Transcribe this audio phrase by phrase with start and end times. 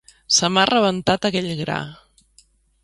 [0.37, 1.79] Se m'ha rebentat aquell gra.